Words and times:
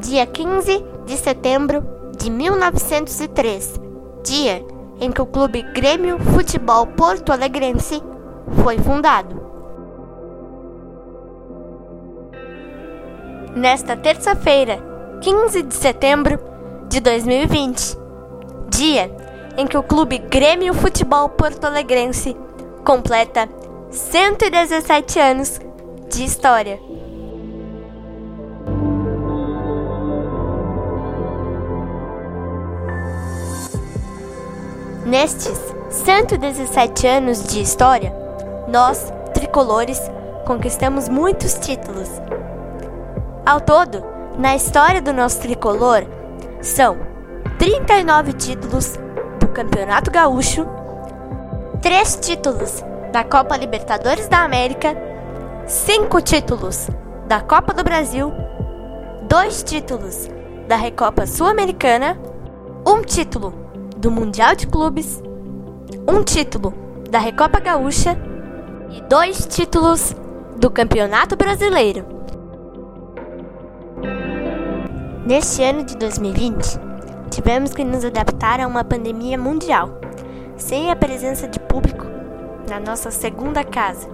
dia 0.00 0.26
15 0.26 0.84
de 1.06 1.16
setembro 1.16 1.84
de 2.16 2.30
1903, 2.30 3.80
dia 4.24 4.64
em 5.00 5.10
que 5.10 5.22
o 5.22 5.26
Clube 5.26 5.62
Grêmio 5.74 6.18
Futebol 6.18 6.86
Porto 6.86 7.32
Alegrense 7.32 8.02
foi 8.62 8.78
fundado. 8.78 9.40
Nesta 13.54 13.96
terça-feira, 13.96 14.78
15 15.20 15.62
de 15.62 15.74
setembro 15.74 16.38
de 16.88 17.00
2020, 17.00 17.96
dia 18.68 19.10
em 19.56 19.66
que 19.66 19.76
o 19.76 19.82
Clube 19.82 20.18
Grêmio 20.18 20.72
Futebol 20.74 21.28
Porto 21.28 21.64
Alegrense 21.64 22.36
completa 22.84 23.48
117 23.90 25.18
anos 25.18 25.60
de 26.08 26.24
história. 26.24 26.78
Nestes 35.08 35.58
117 35.88 37.06
anos 37.06 37.42
de 37.42 37.62
história, 37.62 38.14
nós, 38.68 39.10
tricolores, 39.32 39.98
conquistamos 40.44 41.08
muitos 41.08 41.54
títulos. 41.54 42.10
Ao 43.46 43.58
todo, 43.58 44.04
na 44.36 44.54
história 44.54 45.00
do 45.00 45.14
nosso 45.14 45.40
tricolor, 45.40 46.04
são 46.60 46.98
39 47.58 48.34
títulos 48.34 48.98
do 49.40 49.48
Campeonato 49.48 50.10
Gaúcho, 50.10 50.66
3 51.80 52.16
títulos 52.16 52.84
da 53.10 53.24
Copa 53.24 53.56
Libertadores 53.56 54.28
da 54.28 54.44
América, 54.44 54.94
5 55.66 56.20
títulos 56.20 56.86
da 57.26 57.40
Copa 57.40 57.72
do 57.72 57.82
Brasil, 57.82 58.30
2 59.22 59.62
títulos 59.62 60.28
da 60.68 60.76
Recopa 60.76 61.26
Sul-Americana, 61.26 62.20
um 62.86 63.00
título 63.00 63.67
do 63.98 64.12
Mundial 64.12 64.54
de 64.54 64.64
Clubes, 64.68 65.20
um 66.08 66.22
título 66.22 66.72
da 67.10 67.18
Recopa 67.18 67.58
Gaúcha 67.58 68.16
e 68.92 69.02
dois 69.02 69.44
títulos 69.44 70.14
do 70.56 70.70
Campeonato 70.70 71.34
Brasileiro. 71.34 72.06
Neste 75.26 75.64
ano 75.64 75.82
de 75.82 75.96
2020, 75.96 76.78
tivemos 77.28 77.74
que 77.74 77.82
nos 77.82 78.04
adaptar 78.04 78.60
a 78.60 78.68
uma 78.68 78.84
pandemia 78.84 79.36
mundial, 79.36 79.98
sem 80.56 80.92
a 80.92 80.96
presença 80.96 81.48
de 81.48 81.58
público 81.58 82.06
na 82.70 82.78
nossa 82.78 83.10
segunda 83.10 83.64
casa. 83.64 84.08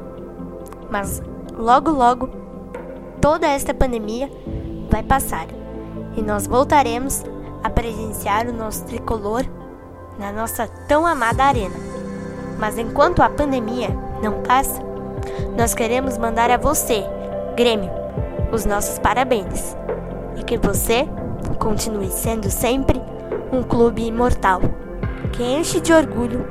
Mas 0.90 1.22
logo 1.58 1.90
logo 1.90 2.30
toda 3.20 3.46
esta 3.46 3.74
pandemia 3.74 4.30
vai 4.90 5.02
passar 5.02 5.46
e 6.16 6.22
nós 6.22 6.46
voltaremos 6.46 7.22
a 7.62 7.68
presenciar 7.68 8.48
o 8.48 8.52
nosso 8.52 8.86
tricolor 8.86 9.44
na 10.18 10.32
nossa 10.32 10.68
tão 10.88 11.06
amada 11.06 11.44
arena. 11.44 11.74
Mas 12.58 12.78
enquanto 12.78 13.22
a 13.22 13.28
pandemia 13.28 13.88
não 14.22 14.42
passa, 14.42 14.80
nós 15.56 15.74
queremos 15.74 16.18
mandar 16.18 16.50
a 16.50 16.56
você, 16.56 17.04
Grêmio, 17.56 17.90
os 18.52 18.64
nossos 18.64 18.98
parabéns. 18.98 19.76
E 20.36 20.42
que 20.42 20.58
você 20.58 21.08
continue 21.58 22.10
sendo 22.10 22.50
sempre 22.50 23.00
um 23.52 23.62
clube 23.62 24.04
imortal, 24.04 24.60
que 25.32 25.42
enche 25.42 25.80
de 25.80 25.92
orgulho 25.92 26.46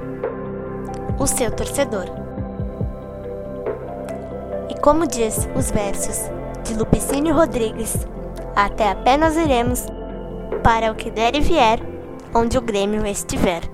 o 1.19 1.27
seu 1.27 1.51
torcedor. 1.51 2.05
E 4.69 4.79
como 4.79 5.05
diz 5.05 5.47
os 5.55 5.71
versos 5.71 6.29
de 6.63 6.73
Lupicínio 6.75 7.35
Rodrigues, 7.35 8.07
até 8.55 8.89
apenas 8.89 9.35
iremos 9.35 9.85
para 10.63 10.91
o 10.91 10.95
que 10.95 11.11
der 11.11 11.35
e 11.35 11.41
vier 11.41 11.92
onde 12.35 12.57
o 12.57 12.61
Grêmio 12.61 13.05
estiver. 13.05 13.72